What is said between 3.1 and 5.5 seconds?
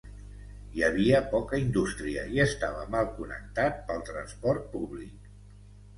connectat pel transport públic.